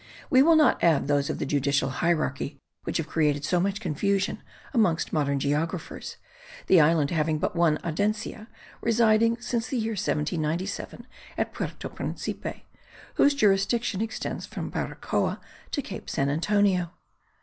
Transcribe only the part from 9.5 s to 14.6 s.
the year 1797 at Puerto Principe, whose jurisdiction extends